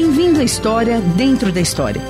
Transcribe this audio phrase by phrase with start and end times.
[0.00, 2.00] Bem-vindo à história dentro da história.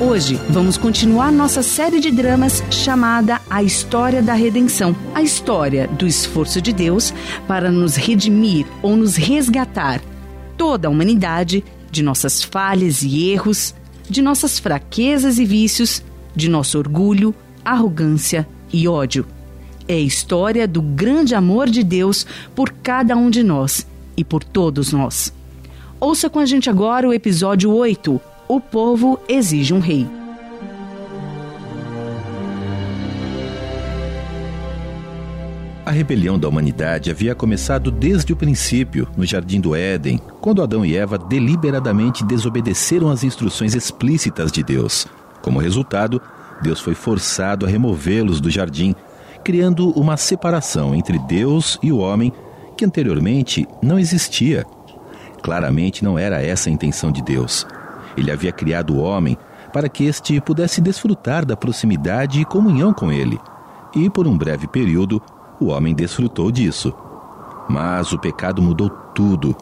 [0.00, 6.04] Hoje vamos continuar nossa série de dramas chamada A História da Redenção a história do
[6.04, 7.14] esforço de Deus
[7.46, 10.00] para nos redimir ou nos resgatar
[10.56, 11.62] toda a humanidade
[11.92, 13.76] de nossas falhas e erros,
[14.10, 16.02] de nossas fraquezas e vícios,
[16.34, 17.32] de nosso orgulho,
[17.64, 19.24] arrogância e ódio.
[19.86, 23.86] É a história do grande amor de Deus por cada um de nós
[24.18, 25.32] e por todos nós.
[26.00, 30.08] Ouça com a gente agora o episódio 8 o povo exige um rei.
[35.84, 40.84] A rebelião da humanidade havia começado desde o princípio, no jardim do Éden, quando Adão
[40.84, 45.06] e Eva deliberadamente desobedeceram às instruções explícitas de Deus.
[45.42, 46.20] Como resultado,
[46.62, 48.94] Deus foi forçado a removê-los do jardim,
[49.44, 52.32] criando uma separação entre Deus e o homem
[52.78, 54.64] que anteriormente não existia.
[55.42, 57.66] Claramente não era essa a intenção de Deus.
[58.16, 59.36] Ele havia criado o homem
[59.72, 63.38] para que este pudesse desfrutar da proximidade e comunhão com ele.
[63.94, 65.20] E por um breve período,
[65.60, 66.94] o homem desfrutou disso.
[67.68, 69.56] Mas o pecado mudou tudo.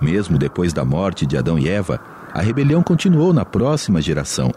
[0.00, 2.00] Mesmo depois da morte de Adão e Eva,
[2.34, 4.50] a rebelião continuou na próxima geração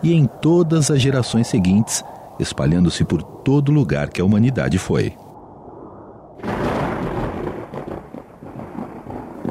[0.00, 2.04] e em todas as gerações seguintes,
[2.38, 5.12] espalhando-se por todo lugar que a humanidade foi.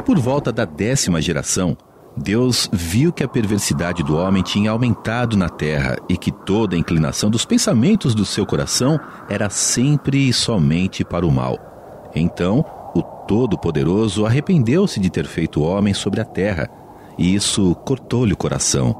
[0.07, 1.75] Por volta da décima geração,
[2.15, 6.79] Deus viu que a perversidade do homem tinha aumentado na terra e que toda a
[6.79, 8.97] inclinação dos pensamentos do seu coração
[9.29, 11.59] era sempre e somente para o mal.
[12.15, 12.63] Então,
[12.95, 16.69] o Todo-Poderoso arrependeu-se de ter feito o homem sobre a terra,
[17.17, 18.95] e isso cortou-lhe o coração.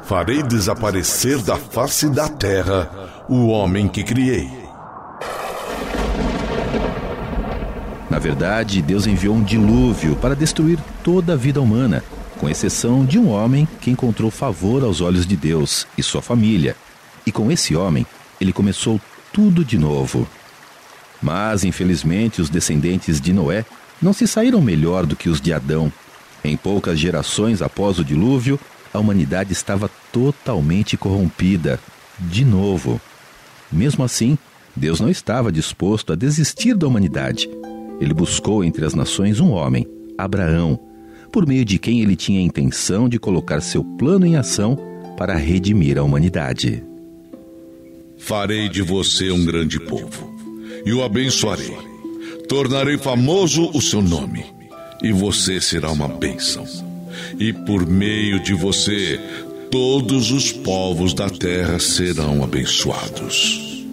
[0.00, 2.90] Farei desaparecer da face da terra
[3.28, 4.61] o homem que criei.
[8.12, 12.04] Na verdade, Deus enviou um dilúvio para destruir toda a vida humana
[12.38, 16.76] com exceção de um homem que encontrou favor aos olhos de Deus e sua família.
[17.24, 18.04] E com esse homem,
[18.38, 19.00] ele começou
[19.32, 20.28] tudo de novo.
[21.22, 23.64] Mas, infelizmente, os descendentes de Noé
[24.02, 25.90] não se saíram melhor do que os de Adão.
[26.44, 28.60] Em poucas gerações após o dilúvio,
[28.92, 31.80] a humanidade estava totalmente corrompida.
[32.18, 33.00] De novo.
[33.72, 34.36] Mesmo assim,
[34.76, 37.48] Deus não estava disposto a desistir da humanidade.
[38.00, 39.86] Ele buscou entre as nações um homem,
[40.16, 40.78] Abraão,
[41.32, 44.78] por meio de quem ele tinha a intenção de colocar seu plano em ação
[45.16, 46.82] para redimir a humanidade.
[48.18, 50.32] Farei de você um grande povo
[50.84, 51.76] e o abençoarei.
[52.48, 54.44] Tornarei famoso o seu nome
[55.02, 56.64] e você será uma bênção.
[57.38, 59.18] E por meio de você,
[59.70, 63.86] todos os povos da terra serão abençoados.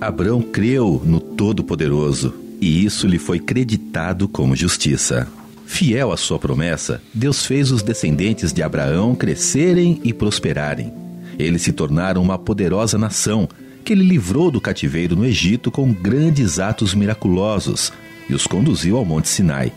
[0.00, 5.26] Abraão creu no Todo-Poderoso e isso lhe foi creditado como justiça.
[5.66, 10.92] Fiel à sua promessa, Deus fez os descendentes de Abraão crescerem e prosperarem.
[11.36, 13.48] Eles se tornaram uma poderosa nação
[13.84, 17.92] que ele livrou do cativeiro no Egito com grandes atos miraculosos
[18.30, 19.72] e os conduziu ao Monte Sinai.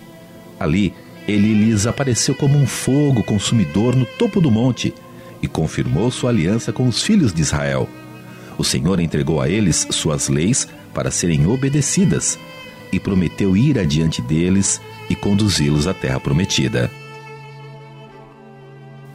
[0.59, 0.94] Ali,
[1.28, 4.94] ele lhes apareceu como um fogo consumidor no topo do monte
[5.41, 7.90] e confirmou sua aliança com os filhos de Israel.
[8.59, 12.38] O Senhor entregou a eles suas leis para serem obedecidas
[12.91, 16.91] e prometeu ir adiante deles e conduzi-los à terra prometida.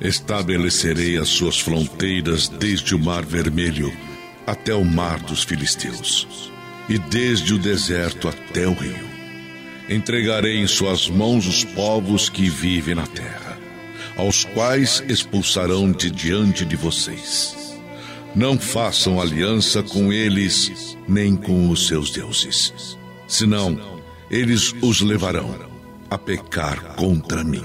[0.01, 3.93] Estabelecerei as suas fronteiras desde o Mar Vermelho
[4.47, 6.51] até o Mar dos Filisteus,
[6.89, 9.11] e desde o deserto até o rio.
[9.89, 13.59] Entregarei em suas mãos os povos que vivem na terra,
[14.17, 17.79] aos quais expulsarão de diante de vocês.
[18.35, 22.97] Não façam aliança com eles, nem com os seus deuses,
[23.31, 23.79] senão
[24.29, 25.55] eles os levarão
[26.11, 27.63] a pecar contra mim.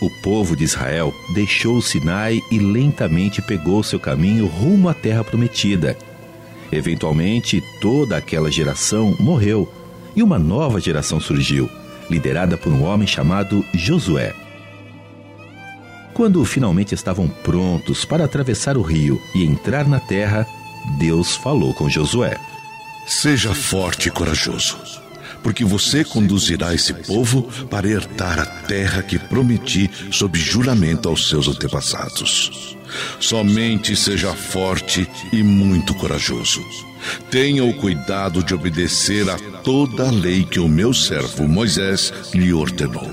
[0.00, 5.24] O povo de Israel deixou o Sinai e lentamente pegou seu caminho rumo à terra
[5.24, 5.96] prometida.
[6.70, 9.72] Eventualmente, toda aquela geração morreu
[10.14, 11.70] e uma nova geração surgiu,
[12.10, 14.34] liderada por um homem chamado Josué.
[16.12, 20.46] Quando finalmente estavam prontos para atravessar o rio e entrar na terra,
[20.98, 22.38] Deus falou com Josué:
[23.06, 24.92] Seja forte e corajoso
[25.42, 31.48] porque você conduzirá esse povo para herdar a terra que prometi sob juramento aos seus
[31.48, 32.76] antepassados.
[33.18, 36.62] Somente seja forte e muito corajoso.
[37.30, 42.52] Tenha o cuidado de obedecer a toda a lei que o meu servo Moisés lhe
[42.52, 43.10] ordenou.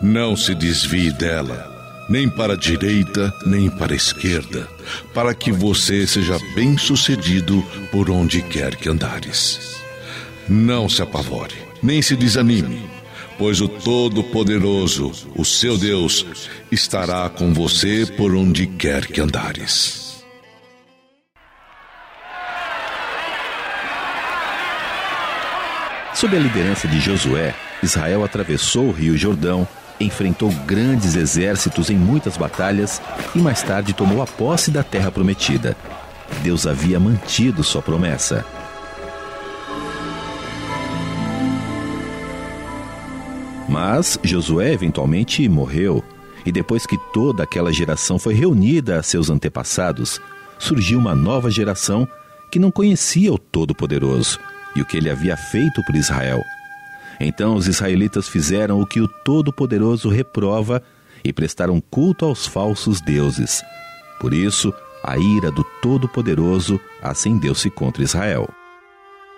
[0.00, 1.73] Não se desvie dela,
[2.08, 4.68] nem para a direita, nem para a esquerda,
[5.12, 9.82] para que você seja bem-sucedido por onde quer que andares.
[10.48, 12.88] Não se apavore, nem se desanime,
[13.38, 16.26] pois o Todo-Poderoso, o seu Deus,
[16.70, 20.04] estará com você por onde quer que andares.
[26.14, 29.66] Sob a liderança de Josué, Israel atravessou o Rio Jordão,
[30.00, 33.00] enfrentou grandes exércitos em muitas batalhas
[33.34, 35.76] e mais tarde tomou a posse da terra prometida.
[36.42, 38.44] Deus havia mantido sua promessa.
[43.68, 46.04] Mas Josué eventualmente morreu,
[46.46, 50.20] e depois que toda aquela geração foi reunida a seus antepassados,
[50.58, 52.06] surgiu uma nova geração
[52.52, 54.38] que não conhecia o Todo-Poderoso
[54.76, 56.42] e o que ele havia feito por Israel.
[57.20, 60.82] Então os israelitas fizeram o que o Todo-Poderoso reprova
[61.24, 63.62] e prestaram culto aos falsos deuses.
[64.20, 64.72] Por isso,
[65.02, 68.48] a ira do Todo-Poderoso acendeu-se contra Israel.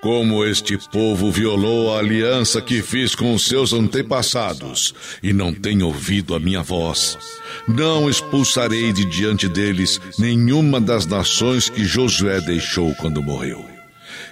[0.03, 5.83] Como este povo violou a aliança que fiz com os seus antepassados e não tem
[5.83, 7.19] ouvido a minha voz,
[7.67, 13.76] não expulsarei de diante deles nenhuma das nações que Josué deixou quando morreu.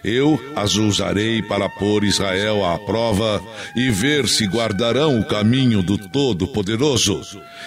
[0.04, 3.42] Eu as usarei para pôr Israel à prova
[3.74, 7.22] e ver se guardarão o caminho do Todo-Poderoso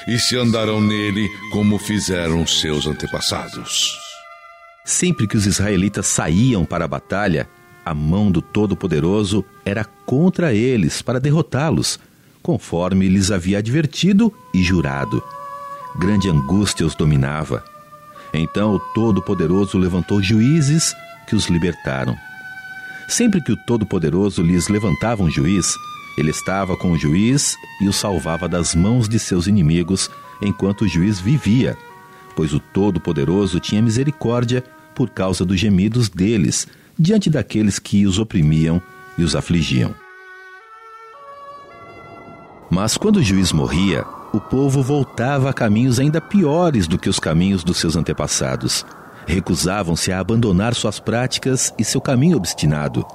[0.07, 3.97] e se andarão nele como fizeram seus antepassados.
[4.85, 7.49] Sempre que os israelitas saíam para a batalha,
[7.83, 11.99] a mão do Todo-Poderoso era contra eles para derrotá-los,
[12.43, 15.23] conforme lhes havia advertido e jurado.
[15.97, 17.65] Grande angústia os dominava.
[18.31, 20.93] Então o Todo-Poderoso levantou juízes
[21.27, 22.26] que os libertaram.
[23.07, 25.73] Sempre que o Todo-Poderoso lhes levantava um juiz,
[26.17, 30.09] ele estava com o juiz e o salvava das mãos de seus inimigos
[30.41, 31.77] enquanto o juiz vivia,
[32.35, 34.63] pois o Todo-Poderoso tinha misericórdia
[34.93, 36.67] por causa dos gemidos deles
[36.97, 38.81] diante daqueles que os oprimiam
[39.17, 39.93] e os afligiam.
[42.69, 47.19] Mas quando o juiz morria, o povo voltava a caminhos ainda piores do que os
[47.19, 48.85] caminhos dos seus antepassados.
[49.27, 53.05] Recusavam-se a abandonar suas práticas e seu caminho obstinado.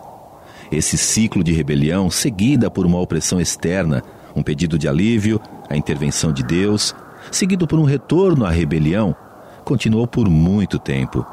[0.71, 4.05] Esse ciclo de rebelião, seguida por uma opressão externa,
[4.37, 6.95] um pedido de alívio, a intervenção de Deus,
[7.33, 9.17] seguido por um retorno à rebelião,
[9.65, 11.27] continuou por muito tempo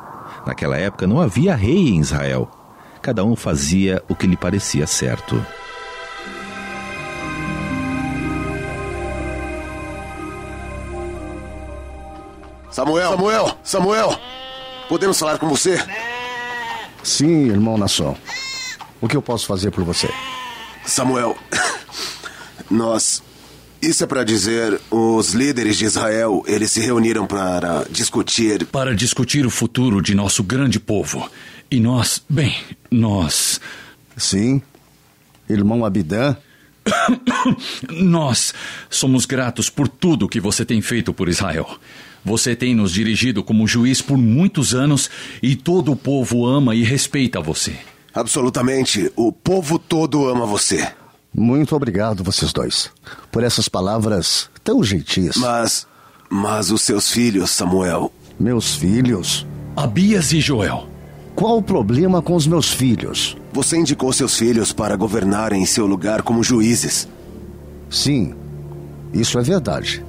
[0.45, 2.49] Naquela época não havia rei em Israel.
[3.01, 5.43] Cada um fazia o que lhe parecia certo.
[12.69, 14.19] Samuel, Samuel, Samuel,
[14.89, 15.77] podemos falar com você?
[17.03, 18.17] Sim, irmão Nação.
[18.99, 20.09] O que eu posso fazer por você?
[20.85, 21.37] Samuel,
[22.69, 23.23] nós
[23.81, 28.65] isso é para dizer, os líderes de Israel, eles se reuniram para discutir.
[28.65, 31.29] Para discutir o futuro de nosso grande povo.
[31.71, 32.57] E nós, bem,
[32.91, 33.61] nós.
[34.17, 34.61] Sim.
[35.47, 36.35] Irmão Abidã?
[37.89, 38.53] nós
[38.89, 41.79] somos gratos por tudo que você tem feito por Israel.
[42.23, 45.09] Você tem nos dirigido como juiz por muitos anos
[45.41, 47.75] e todo o povo ama e respeita você.
[48.13, 49.11] Absolutamente.
[49.15, 50.87] O povo todo ama você.
[51.33, 52.91] Muito obrigado, vocês dois,
[53.31, 55.37] por essas palavras tão gentis.
[55.37, 55.87] Mas.
[56.29, 58.11] Mas os seus filhos, Samuel.
[58.39, 59.47] Meus filhos?
[59.75, 60.87] Abias e Joel.
[61.35, 63.37] Qual o problema com os meus filhos?
[63.53, 67.07] Você indicou seus filhos para governarem em seu lugar como juízes.
[67.89, 68.35] Sim,
[69.13, 70.03] isso é verdade.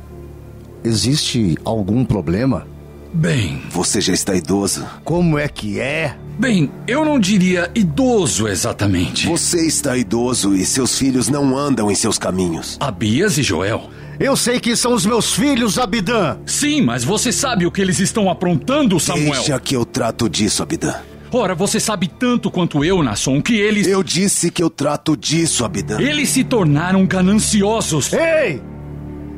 [0.85, 2.67] Existe algum problema?
[3.13, 3.61] Bem.
[3.71, 4.87] Você já está idoso.
[5.05, 6.17] Como é que é?
[6.39, 9.27] Bem, eu não diria idoso exatamente.
[9.27, 12.77] Você está idoso e seus filhos não andam em seus caminhos.
[12.81, 13.91] Abias e Joel.
[14.19, 16.39] Eu sei que são os meus filhos, Abidã.
[16.47, 19.33] Sim, mas você sabe o que eles estão aprontando, Samuel.
[19.33, 20.95] Deixa que eu trato disso, Abidã.
[21.33, 23.87] Ora, você sabe tanto quanto eu, Nasson, que eles.
[23.87, 26.01] Eu disse que eu trato disso, Abidã.
[26.01, 28.13] Eles se tornaram gananciosos.
[28.13, 28.61] Ei!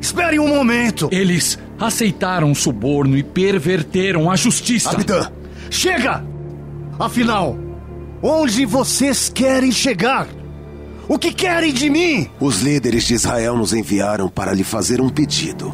[0.03, 1.09] Espere um momento!
[1.13, 4.91] Eles aceitaram o suborno e perverteram a justiça.
[4.91, 5.31] Abidã!
[5.71, 6.25] Chega!
[6.99, 7.57] Afinal,
[8.21, 10.27] onde vocês querem chegar?
[11.09, 12.29] O que querem de mim?
[12.41, 15.73] Os líderes de Israel nos enviaram para lhe fazer um pedido.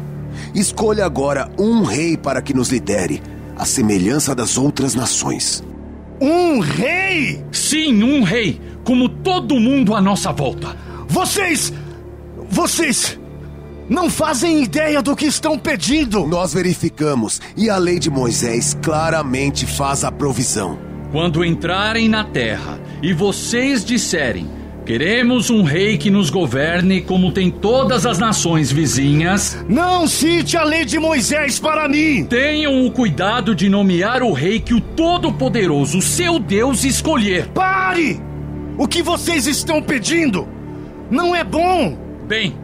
[0.53, 3.23] Escolha agora um rei para que nos lidere,
[3.57, 5.63] à semelhança das outras nações.
[6.21, 7.43] Um rei?
[7.51, 10.77] Sim, um rei, como todo mundo à nossa volta.
[11.07, 11.73] Vocês.
[12.51, 13.18] Vocês
[13.89, 16.27] não fazem ideia do que estão pedindo.
[16.27, 20.77] Nós verificamos e a lei de Moisés claramente faz a provisão.
[21.11, 24.47] Quando entrarem na terra e vocês disserem:
[24.85, 29.57] Queremos um rei que nos governe como tem todas as nações vizinhas.
[29.67, 32.25] Não cite a lei de Moisés para mim!
[32.25, 37.47] Tenham o cuidado de nomear o rei que o Todo-Poderoso, seu Deus, escolher.
[37.49, 38.19] Pare!
[38.77, 40.47] O que vocês estão pedindo
[41.09, 41.97] não é bom.
[42.27, 42.55] Bem,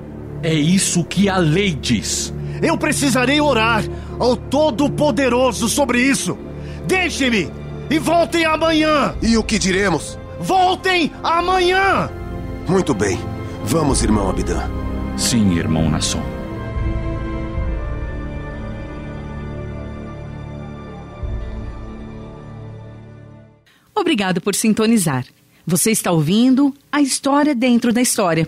[0.44, 2.34] é isso que a lei diz.
[2.62, 3.84] Eu precisarei orar
[4.20, 6.38] ao Todo-Poderoso sobre isso.
[6.88, 7.50] Deixe-me
[7.90, 9.16] e voltem amanhã.
[9.22, 10.18] E o que diremos?
[10.40, 12.10] Voltem amanhã.
[12.68, 13.20] Muito bem.
[13.64, 14.62] Vamos, irmão Abidã.
[15.18, 16.22] Sim, irmão Nasson.
[23.94, 25.26] Obrigado por sintonizar.
[25.66, 28.48] Você está ouvindo a história dentro da história.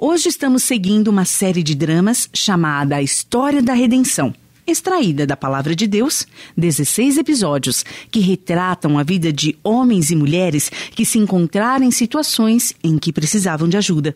[0.00, 4.32] Hoje estamos seguindo uma série de dramas chamada A História da Redenção,
[4.64, 6.24] extraída da Palavra de Deus,
[6.56, 12.72] 16 episódios que retratam a vida de homens e mulheres que se encontraram em situações
[12.80, 14.14] em que precisavam de ajuda.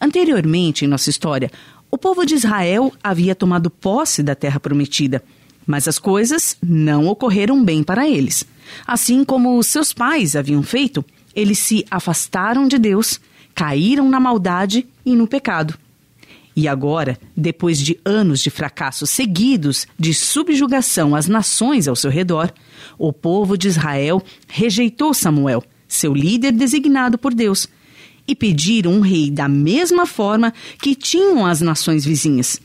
[0.00, 1.50] Anteriormente em nossa história,
[1.90, 5.22] o povo de Israel havia tomado posse da terra prometida,
[5.66, 8.42] mas as coisas não ocorreram bem para eles.
[8.86, 11.04] Assim como seus pais haviam feito,
[11.36, 13.20] eles se afastaram de Deus
[13.60, 15.74] caíram na maldade e no pecado.
[16.56, 22.50] E agora, depois de anos de fracassos seguidos de subjugação às nações ao seu redor,
[22.98, 27.68] o povo de Israel rejeitou Samuel, seu líder designado por Deus,
[28.26, 32.58] e pediram um rei da mesma forma que tinham as nações vizinhas.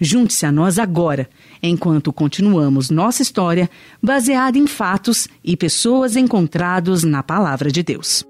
[0.00, 1.28] Junte-se a nós agora,
[1.62, 3.68] enquanto continuamos nossa história
[4.02, 8.24] baseada em fatos e pessoas encontrados na palavra de Deus.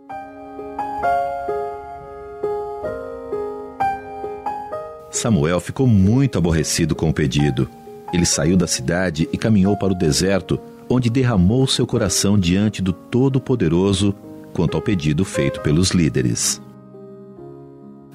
[5.10, 7.68] Samuel ficou muito aborrecido com o pedido.
[8.12, 12.92] Ele saiu da cidade e caminhou para o deserto, onde derramou seu coração diante do
[12.92, 14.14] Todo-Poderoso
[14.52, 16.60] quanto ao pedido feito pelos líderes.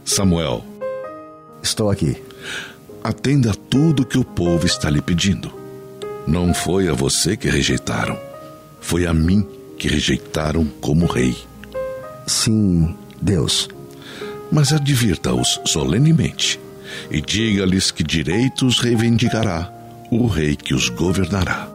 [0.04, 0.64] Samuel,
[1.62, 2.22] estou aqui.
[3.04, 5.54] Atenda a tudo que o povo está lhe pedindo.
[6.26, 8.18] Não foi a você que rejeitaram,
[8.82, 9.46] foi a mim
[9.78, 11.36] que rejeitaram como rei.
[12.26, 13.70] Sim, Deus.
[14.52, 16.60] Mas advirta-os solenemente
[17.10, 19.72] e diga-lhes que direitos reivindicará
[20.12, 21.68] o rei que os governará.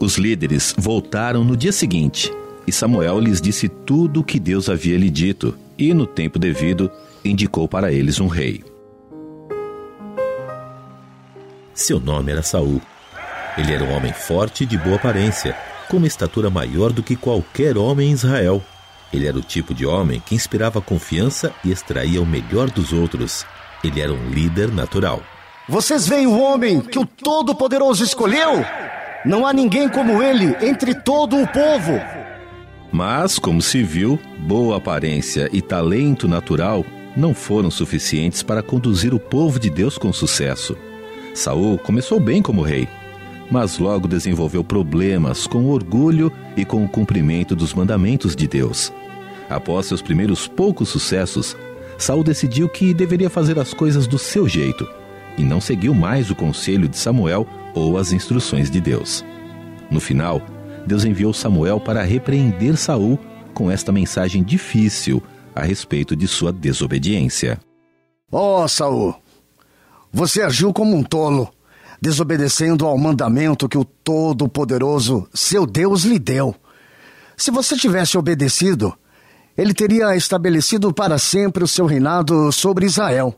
[0.00, 2.30] Os líderes voltaram no dia seguinte,
[2.66, 6.90] e Samuel lhes disse tudo o que Deus havia lhe dito, e no tempo devido
[7.24, 8.62] indicou para eles um rei.
[11.74, 12.80] Seu nome era Saul.
[13.56, 15.56] Ele era um homem forte e de boa aparência,
[15.88, 18.62] com uma estatura maior do que qualquer homem em Israel.
[19.14, 23.46] Ele era o tipo de homem que inspirava confiança e extraía o melhor dos outros.
[23.84, 25.22] Ele era um líder natural.
[25.68, 28.64] Vocês veem o homem que o Todo-Poderoso escolheu?
[29.24, 31.92] Não há ninguém como ele entre todo o povo.
[32.90, 36.84] Mas, como se viu, boa aparência e talento natural
[37.16, 40.76] não foram suficientes para conduzir o povo de Deus com sucesso.
[41.32, 42.88] Saul começou bem como rei,
[43.48, 48.92] mas logo desenvolveu problemas com o orgulho e com o cumprimento dos mandamentos de Deus.
[49.48, 51.56] Após seus primeiros poucos sucessos,
[51.98, 54.88] Saul decidiu que deveria fazer as coisas do seu jeito
[55.36, 59.24] e não seguiu mais o conselho de Samuel ou as instruções de Deus.
[59.90, 60.40] No final,
[60.86, 63.18] Deus enviou Samuel para repreender Saul
[63.52, 65.22] com esta mensagem difícil
[65.54, 67.60] a respeito de sua desobediência.
[68.30, 69.14] Ó oh, Saul,
[70.12, 71.48] você agiu como um tolo,
[72.00, 76.54] desobedecendo ao mandamento que o Todo-Poderoso, seu Deus, lhe deu.
[77.36, 78.92] Se você tivesse obedecido,
[79.56, 83.34] ele teria estabelecido para sempre o seu reinado sobre Israel.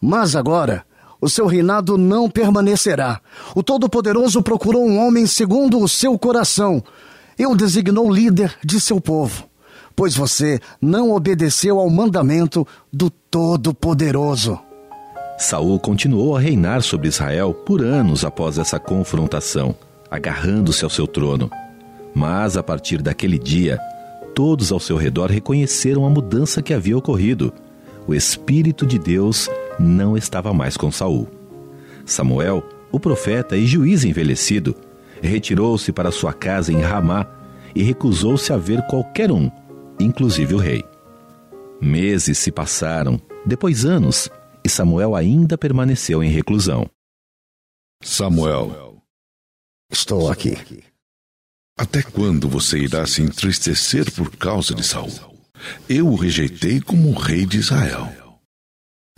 [0.00, 0.84] Mas agora,
[1.20, 3.20] o seu reinado não permanecerá.
[3.54, 6.82] O Todo-Poderoso procurou um homem segundo o seu coração
[7.38, 9.44] e o designou líder de seu povo,
[9.94, 14.58] pois você não obedeceu ao mandamento do Todo-Poderoso.
[15.38, 19.74] Saul continuou a reinar sobre Israel por anos após essa confrontação,
[20.10, 21.50] agarrando-se ao seu trono.
[22.14, 23.78] Mas a partir daquele dia,
[24.34, 27.52] todos ao seu redor reconheceram a mudança que havia ocorrido.
[28.06, 29.48] O Espírito de Deus
[29.78, 31.28] não estava mais com Saul.
[32.04, 34.74] Samuel, o profeta e juiz envelhecido,
[35.20, 37.26] retirou-se para sua casa em Ramá
[37.74, 39.50] e recusou-se a ver qualquer um,
[39.98, 40.84] inclusive o rei.
[41.80, 44.28] Meses se passaram, depois anos,
[44.64, 46.88] e Samuel ainda permaneceu em reclusão.
[48.02, 49.02] Samuel,
[49.90, 50.56] estou aqui.
[51.76, 55.12] Até quando você irá se entristecer por causa de Saul?
[55.88, 58.12] Eu o rejeitei como rei de Israel.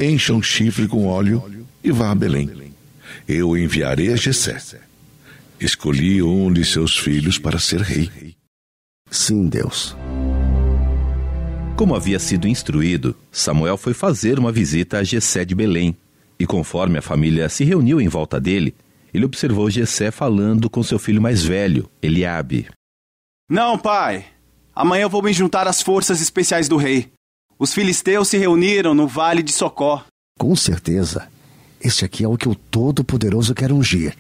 [0.01, 2.75] Encha um chifre com óleo e vá a Belém.
[3.27, 4.61] Eu enviarei a Jessé.
[5.59, 8.37] Escolhi um de seus filhos para ser rei.
[9.11, 9.97] Sim, Deus.
[11.77, 15.97] Como havia sido instruído, Samuel foi fazer uma visita a Jessé de Belém,
[16.39, 18.75] e conforme a família se reuniu em volta dele,
[19.15, 22.67] ele observou Jessé falando com seu filho mais velho, Eliabe.
[23.49, 24.27] Não, pai.
[24.75, 27.13] Amanhã eu vou me juntar às forças especiais do rei.
[27.57, 30.05] Os filisteus se reuniram no vale de Socó.
[30.37, 31.29] Com certeza.
[31.81, 34.17] Este aqui é o que o Todo-Poderoso quer ungir.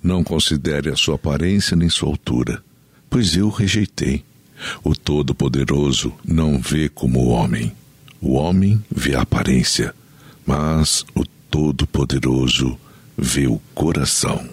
[0.00, 2.62] Não considere a sua aparência nem sua altura,
[3.10, 4.24] pois eu o rejeitei.
[4.84, 7.72] O Todo-Poderoso não vê como o homem.
[8.20, 9.92] O homem vê a aparência,
[10.46, 12.78] mas o Todo-Poderoso
[13.16, 14.46] vê o coração.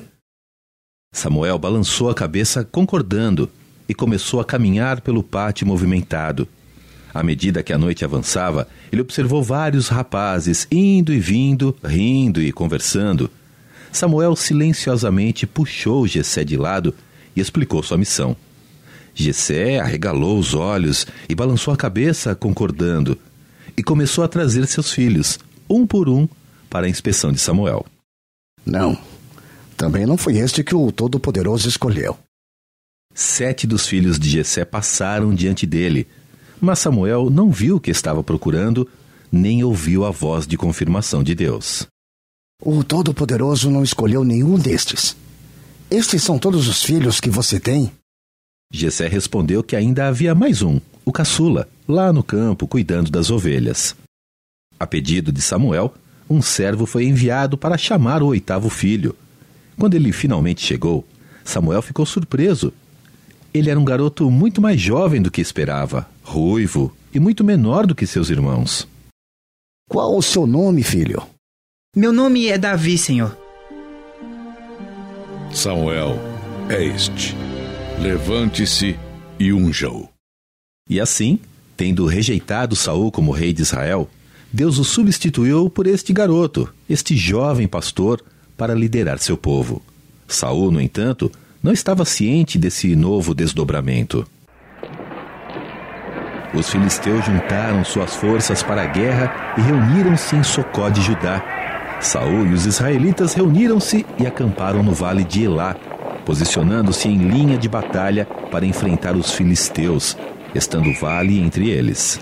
[1.14, 3.50] Samuel balançou a cabeça concordando
[3.88, 6.48] e começou a caminhar pelo pátio movimentado.
[7.14, 12.52] À medida que a noite avançava, ele observou vários rapazes indo e vindo, rindo e
[12.52, 13.30] conversando.
[13.92, 16.96] Samuel silenciosamente puxou Jessé de lado
[17.36, 18.36] e explicou sua missão.
[19.14, 23.16] Jessé arregalou os olhos e balançou a cabeça, concordando,
[23.78, 25.38] e começou a trazer seus filhos,
[25.70, 26.28] um por um,
[26.68, 27.86] para a inspeção de Samuel.
[28.66, 28.98] Não,
[29.76, 32.18] também não foi este que o Todo-Poderoso escolheu.
[33.14, 36.08] Sete dos filhos de Jessé passaram diante dele,
[36.60, 38.90] mas Samuel não viu o que estava procurando,
[39.32, 41.86] nem ouviu a voz de confirmação de Deus.
[42.62, 45.16] O Todo-Poderoso não escolheu nenhum destes.
[45.92, 47.92] Estes são todos os filhos que você tem?
[48.72, 53.96] Jessé respondeu que ainda havia mais um, o caçula, lá no campo cuidando das ovelhas.
[54.80, 55.94] A pedido de Samuel,
[56.30, 59.16] um servo foi enviado para chamar o oitavo filho.
[59.78, 61.06] Quando ele finalmente chegou,
[61.44, 62.74] Samuel ficou surpreso.
[63.54, 67.94] Ele era um garoto muito mais jovem do que esperava, ruivo e muito menor do
[67.94, 68.88] que seus irmãos.
[69.90, 71.22] Qual o seu nome, filho?
[71.96, 73.38] Meu nome é Davi, senhor.
[75.54, 76.18] Samuel
[76.70, 77.36] é este.
[78.00, 78.98] Levante-se
[79.40, 80.10] e unja-o.
[80.90, 81.40] E assim,
[81.78, 84.10] tendo rejeitado Saul como rei de Israel,
[84.54, 88.22] Deus o substituiu por este garoto, este jovem pastor,
[88.56, 89.82] para liderar seu povo.
[90.28, 91.32] Saul, no entanto,
[91.62, 94.28] não estava ciente desse novo desdobramento.
[96.54, 101.44] Os filisteus juntaram suas forças para a guerra e reuniram-se em Socó de Judá.
[102.00, 105.76] Saul e os israelitas reuniram-se e acamparam no vale de Elá,
[106.24, 110.16] posicionando-se em linha de batalha para enfrentar os filisteus,
[110.54, 112.20] estando o vale entre eles.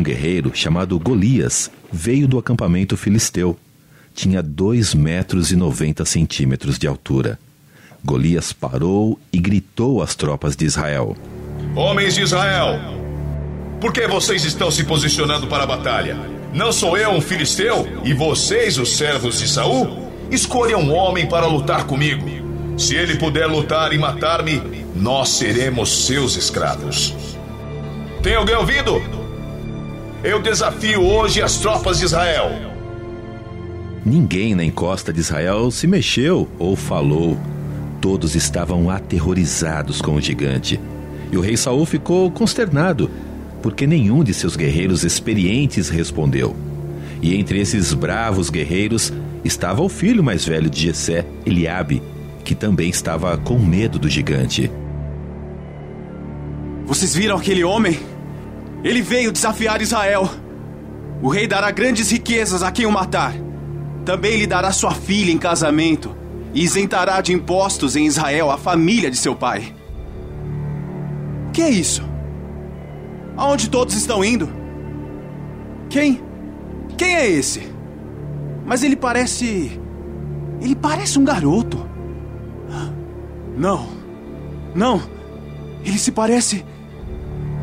[0.00, 3.54] Um guerreiro chamado Golias veio do acampamento filisteu.
[4.14, 7.38] Tinha dois metros e noventa centímetros de altura.
[8.02, 11.14] Golias parou e gritou às tropas de Israel:
[11.76, 12.80] Homens de Israel,
[13.78, 16.16] por que vocês estão se posicionando para a batalha?
[16.54, 20.10] Não sou eu um filisteu e vocês os servos de Saul?
[20.30, 22.26] Escolham um homem para lutar comigo.
[22.78, 24.62] Se ele puder lutar e matar-me,
[24.96, 27.14] nós seremos seus escravos.
[28.22, 29.19] Tem alguém ouvido?
[30.22, 32.50] Eu desafio hoje as tropas de Israel.
[34.04, 37.38] Ninguém na encosta de Israel se mexeu ou falou.
[38.02, 40.78] Todos estavam aterrorizados com o gigante.
[41.32, 43.10] E o rei Saul ficou consternado,
[43.62, 46.54] porque nenhum de seus guerreiros experientes respondeu.
[47.22, 49.10] E entre esses bravos guerreiros
[49.42, 52.02] estava o filho mais velho de Jessé, Eliabe,
[52.44, 54.70] que também estava com medo do gigante.
[56.84, 58.09] Vocês viram aquele homem?
[58.82, 60.28] Ele veio desafiar Israel.
[61.22, 63.34] O rei dará grandes riquezas a quem o matar.
[64.04, 66.16] Também lhe dará sua filha em casamento
[66.54, 69.74] e isentará de impostos em Israel a família de seu pai.
[71.48, 72.02] O que é isso?
[73.36, 74.48] Aonde todos estão indo?
[75.88, 76.22] Quem?
[76.96, 77.62] Quem é esse?
[78.64, 79.78] Mas ele parece.
[80.60, 81.86] Ele parece um garoto.
[83.56, 83.88] Não.
[84.74, 85.02] Não.
[85.84, 86.64] Ele se parece.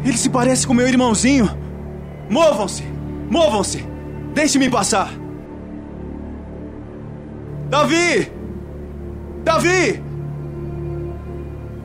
[0.08, 1.50] Ele se parece com meu irmãozinho.
[2.30, 2.84] Movam-se!
[3.30, 3.86] Movam-se!
[4.34, 5.12] Deixe-me passar!
[7.70, 8.32] Davi!
[9.44, 10.02] Davi!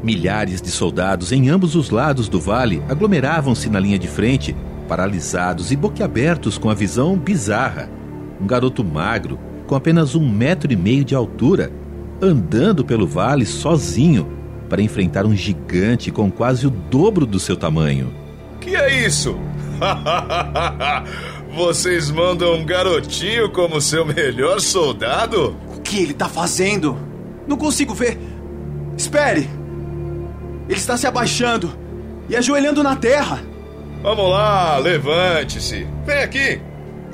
[0.05, 4.55] Milhares de soldados em ambos os lados do vale aglomeravam-se na linha de frente,
[4.89, 7.91] paralisados e boquiabertos com a visão bizarra.
[8.41, 11.73] Um garoto magro, com apenas um metro e meio de altura,
[12.21, 14.42] andando pelo vale sozinho
[14.73, 18.11] para enfrentar um gigante com quase o dobro do seu tamanho.
[18.59, 19.39] Que é isso?
[21.55, 25.55] Vocês mandam um garotinho como seu melhor soldado?
[25.77, 26.97] O que ele está fazendo?
[27.47, 28.19] Não consigo ver.
[28.97, 29.47] Espere!
[30.67, 31.71] Ele está se abaixando
[32.27, 33.43] e ajoelhando na terra.
[34.03, 35.87] Vamos lá, levante-se.
[36.07, 36.63] Vem aqui.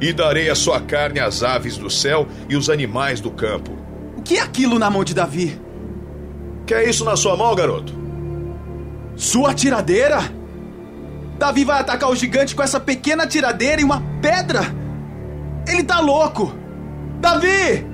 [0.00, 3.76] E darei a sua carne às aves do céu e os animais do campo.
[4.16, 5.60] O que é aquilo na mão de Davi?
[6.68, 7.94] Quer isso na sua mão, garoto?
[9.16, 10.20] Sua tiradeira?
[11.38, 14.60] Davi vai atacar o gigante com essa pequena tiradeira e uma pedra?
[15.66, 16.52] Ele tá louco!
[17.20, 17.86] Davi!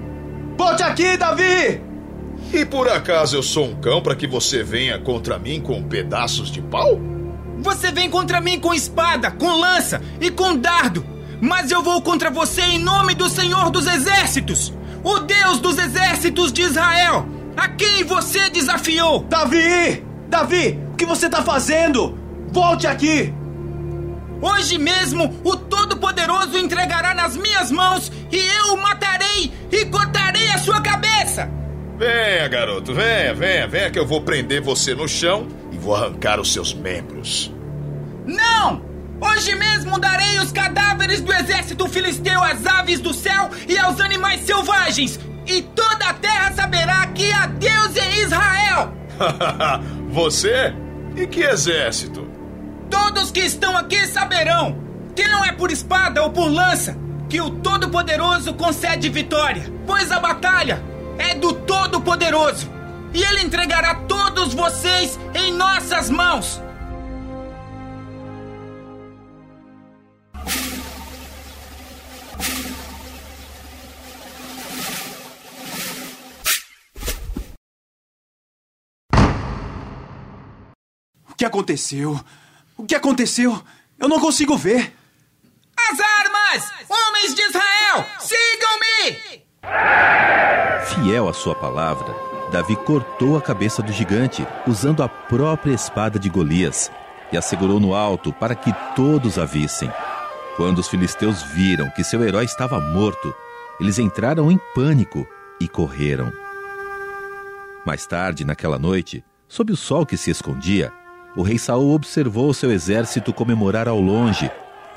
[0.58, 1.80] Volte aqui, Davi!
[2.52, 6.50] E por acaso eu sou um cão para que você venha contra mim com pedaços
[6.50, 7.00] de pau?
[7.60, 11.06] Você vem contra mim com espada, com lança e com dardo.
[11.40, 16.52] Mas eu vou contra você em nome do Senhor dos Exércitos, o Deus dos Exércitos
[16.52, 19.24] de Israel, a quem você desafiou.
[19.24, 20.04] Davi!
[20.28, 22.18] Davi, o que você está fazendo?
[22.48, 23.32] Volte aqui!
[24.40, 30.58] Hoje mesmo o Todo-Poderoso entregará nas minhas mãos e eu o matarei e cortarei a
[30.58, 31.50] sua cabeça.
[31.96, 36.40] Venha, garoto, venha, venha, venha que eu vou prender você no chão e vou arrancar
[36.40, 37.52] os seus membros.
[38.26, 38.82] Não!
[39.20, 44.40] Hoje mesmo darei os cadáveres do exército filisteu às aves do céu e aos animais
[44.40, 48.92] selvagens, e toda a terra saberá que há Deus em Israel!
[50.10, 50.74] você?
[51.16, 52.28] E que exército?
[52.90, 54.76] Todos que estão aqui saberão
[55.14, 56.96] que não é por espada ou por lança
[57.28, 60.82] que o Todo-Poderoso concede vitória, pois a batalha
[61.18, 62.70] é do Todo-Poderoso
[63.12, 66.60] e ele entregará todos vocês em nossas mãos.
[81.44, 82.18] Que aconteceu?
[82.76, 83.62] O que aconteceu?
[83.98, 84.94] Eu não consigo ver.
[85.76, 86.72] As armas!
[86.88, 89.42] Homens de Israel, sigam-me!
[90.86, 92.14] Fiel à sua palavra,
[92.50, 96.90] Davi cortou a cabeça do gigante usando a própria espada de Golias
[97.30, 99.92] e a segurou no alto para que todos a vissem.
[100.56, 103.34] Quando os filisteus viram que seu herói estava morto,
[103.78, 105.26] eles entraram em pânico
[105.60, 106.32] e correram.
[107.84, 110.92] Mais tarde, naquela noite, sob o sol que se escondia,
[111.36, 114.50] o rei Saul observou seu exército comemorar ao longe,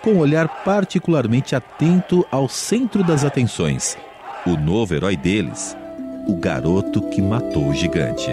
[0.04, 3.98] com um olhar particularmente atento ao centro das atenções,
[4.46, 5.76] o novo herói deles,
[6.28, 8.30] o garoto que matou o gigante.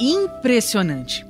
[0.00, 1.24] Impressionante.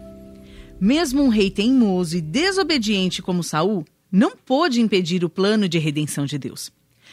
[0.81, 6.25] Mesmo um rei teimoso e desobediente como Saul, não pôde impedir o plano de redenção
[6.25, 6.73] de Deus.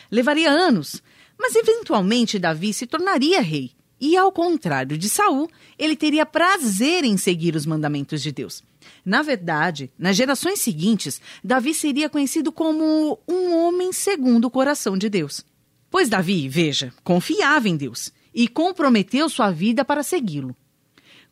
[0.10, 1.01] Levaria anos,
[1.38, 7.18] mas eventualmente Davi se tornaria rei e ao contrário de Saul, ele teria prazer em
[7.18, 8.64] seguir os mandamentos de Deus.
[9.04, 15.10] Na verdade, nas gerações seguintes, Davi seria conhecido como um homem segundo o coração de
[15.10, 15.46] Deus.
[15.90, 20.56] Pois Davi, veja, confiava em Deus e comprometeu sua vida para segui-lo.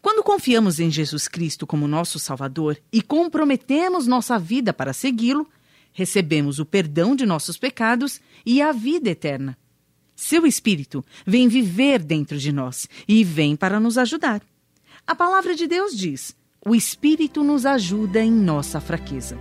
[0.01, 5.47] Quando confiamos em Jesus Cristo como nosso Salvador e comprometemos nossa vida para segui-lo,
[5.91, 9.57] recebemos o perdão de nossos pecados e a vida eterna.
[10.15, 14.41] Seu Espírito vem viver dentro de nós e vem para nos ajudar.
[15.05, 19.37] A palavra de Deus diz: o Espírito nos ajuda em nossa fraqueza.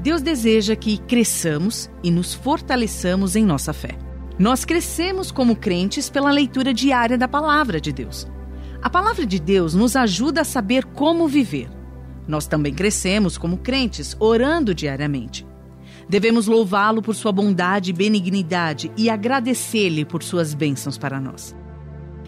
[0.00, 3.98] Deus deseja que cresçamos e nos fortaleçamos em nossa fé.
[4.38, 8.26] Nós crescemos como crentes pela leitura diária da palavra de Deus.
[8.80, 11.68] A palavra de Deus nos ajuda a saber como viver.
[12.26, 15.46] Nós também crescemos como crentes orando diariamente.
[16.12, 21.56] Devemos louvá-lo por sua bondade e benignidade e agradecer-lhe por suas bênçãos para nós.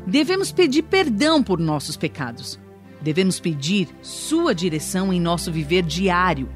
[0.06, 2.58] Devemos pedir perdão por nossos pecados.
[3.02, 6.48] Devemos pedir sua direção em nosso viver diário.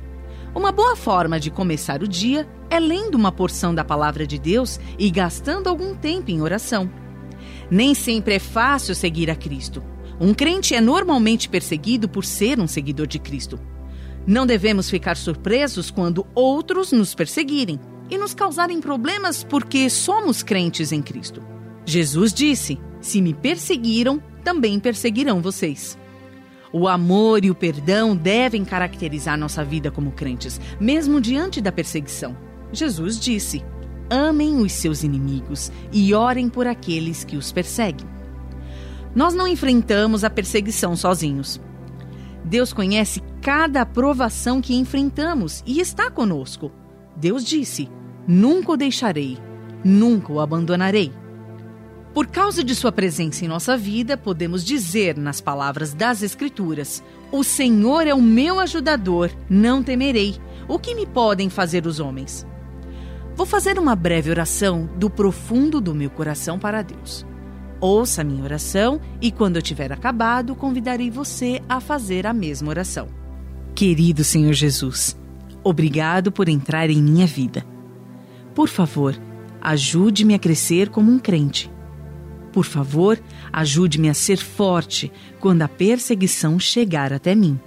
[0.54, 4.80] Uma boa forma de começar o dia é lendo uma porção da palavra de Deus
[4.98, 6.90] e gastando algum tempo em oração.
[7.70, 9.82] Nem sempre é fácil seguir a Cristo.
[10.18, 13.60] Um crente é normalmente perseguido por ser um seguidor de Cristo.
[14.28, 20.92] Não devemos ficar surpresos quando outros nos perseguirem e nos causarem problemas porque somos crentes
[20.92, 21.42] em Cristo.
[21.86, 25.98] Jesus disse: Se me perseguiram, também perseguirão vocês.
[26.70, 32.36] O amor e o perdão devem caracterizar nossa vida como crentes, mesmo diante da perseguição.
[32.70, 33.64] Jesus disse:
[34.10, 38.06] Amem os seus inimigos e orem por aqueles que os perseguem.
[39.14, 41.58] Nós não enfrentamos a perseguição sozinhos.
[42.44, 46.70] Deus conhece cada aprovação que enfrentamos e está conosco.
[47.16, 47.88] Deus disse:
[48.26, 49.38] Nunca o deixarei,
[49.84, 51.12] nunca o abandonarei.
[52.14, 57.44] Por causa de Sua presença em nossa vida, podemos dizer nas palavras das Escrituras: O
[57.44, 60.36] Senhor é o meu ajudador, não temerei.
[60.66, 62.46] O que me podem fazer os homens?
[63.34, 67.24] Vou fazer uma breve oração do profundo do meu coração para Deus.
[67.80, 73.08] Ouça minha oração e, quando eu tiver acabado, convidarei você a fazer a mesma oração.
[73.74, 75.16] Querido Senhor Jesus,
[75.62, 77.64] obrigado por entrar em minha vida.
[78.54, 79.16] Por favor,
[79.60, 81.70] ajude-me a crescer como um crente.
[82.52, 83.20] Por favor,
[83.52, 87.60] ajude-me a ser forte quando a perseguição chegar até mim.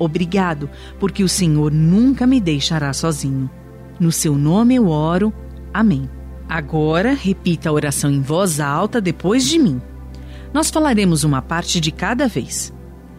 [0.00, 3.48] Obrigado, porque o Senhor nunca me deixará sozinho.
[4.00, 5.32] No seu nome eu oro.
[5.72, 6.08] Amém.
[6.50, 9.80] Agora, repita a oração em voz alta depois de mim.
[10.52, 12.74] Nós falaremos uma parte de cada vez.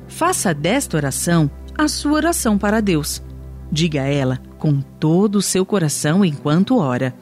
[0.06, 3.24] Faça desta oração a sua oração para Deus.
[3.72, 7.16] Diga a ela com todo o seu coração enquanto ora: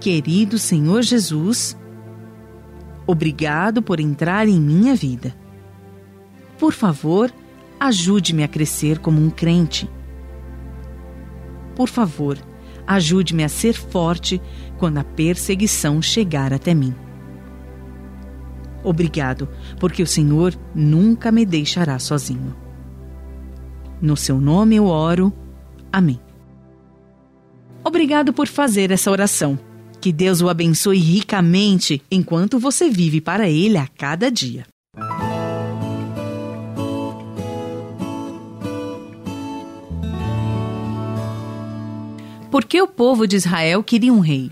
[0.00, 1.78] Querido Senhor Jesus,
[3.06, 5.32] obrigado por entrar em minha vida.
[6.58, 7.32] Por favor,
[7.78, 9.88] ajude-me a crescer como um crente.
[11.76, 12.36] Por favor,
[12.86, 14.40] ajude-me a ser forte
[14.78, 16.94] quando a perseguição chegar até mim.
[18.82, 19.48] Obrigado,
[19.80, 22.54] porque o Senhor nunca me deixará sozinho.
[24.00, 25.32] No seu nome eu oro.
[25.92, 26.20] Amém.
[27.82, 29.58] Obrigado por fazer essa oração.
[30.00, 34.66] Que Deus o abençoe ricamente enquanto você vive para Ele a cada dia.
[42.50, 44.50] Por que o povo de Israel queria um rei?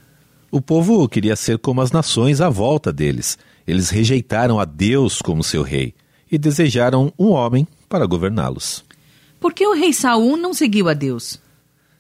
[0.55, 3.37] O povo queria ser como as nações à volta deles.
[3.67, 5.93] Eles rejeitaram a Deus como seu rei
[6.31, 8.85] e desejaram um homem para governá-los.
[9.41, 11.41] Por que o rei Saul não seguiu a Deus?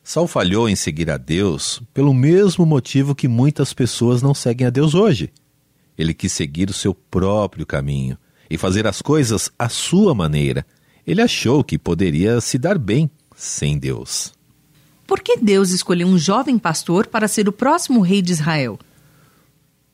[0.04, 4.70] Saul falhou em seguir a Deus pelo mesmo motivo que muitas pessoas não seguem a
[4.70, 5.32] Deus hoje.
[5.98, 8.16] Ele quis seguir o seu próprio caminho
[8.48, 10.64] e fazer as coisas à sua maneira.
[11.04, 14.32] Ele achou que poderia se dar bem sem Deus.
[15.06, 18.78] Por que Deus escolheu um jovem pastor para ser o próximo rei de Israel?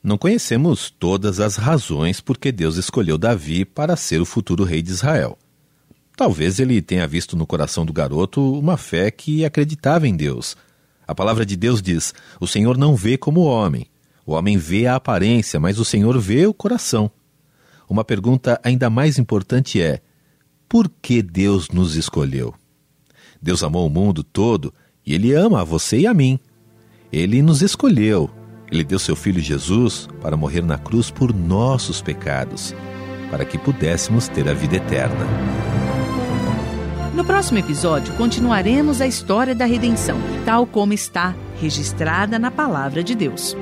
[0.02, 4.80] Não conhecemos todas as razões por que Deus escolheu Davi para ser o futuro rei
[4.80, 5.36] de Israel.
[6.16, 10.56] Talvez ele tenha visto no coração do garoto uma fé que acreditava em Deus.
[11.06, 13.86] A palavra de Deus diz: O Senhor não vê como o homem.
[14.24, 17.10] O homem vê a aparência, mas o Senhor vê o coração.
[17.88, 20.00] Uma pergunta ainda mais importante é:
[20.68, 22.54] por que Deus nos escolheu?
[23.42, 24.72] Deus amou o mundo todo
[25.10, 26.38] e Ele ama a você e a mim.
[27.12, 28.30] Ele nos escolheu.
[28.70, 32.72] Ele deu seu Filho Jesus para morrer na cruz por nossos pecados,
[33.28, 35.26] para que pudéssemos ter a vida eterna.
[37.12, 43.16] No próximo episódio, continuaremos a história da redenção, tal como está registrada na Palavra de
[43.16, 43.56] Deus.